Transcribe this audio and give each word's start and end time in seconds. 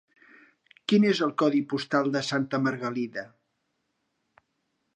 Quin 0.91 1.03
és 1.09 1.19
el 1.25 1.33
codi 1.41 1.59
postal 1.73 2.09
de 2.15 2.23
Santa 2.29 2.61
Margalida? 2.69 3.27